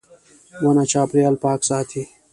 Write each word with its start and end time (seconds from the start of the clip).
•ونه 0.63 0.83
چاپېریال 0.91 1.35
پاک 1.43 1.61
ساتي. 1.69 2.03